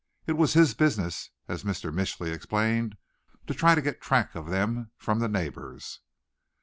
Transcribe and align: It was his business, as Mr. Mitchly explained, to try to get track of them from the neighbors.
It 0.25 0.33
was 0.33 0.53
his 0.53 0.73
business, 0.73 1.29
as 1.47 1.63
Mr. 1.63 1.93
Mitchly 1.93 2.31
explained, 2.31 2.97
to 3.45 3.53
try 3.53 3.75
to 3.75 3.83
get 3.83 4.01
track 4.01 4.33
of 4.33 4.47
them 4.47 4.89
from 4.97 5.19
the 5.19 5.29
neighbors. 5.29 5.99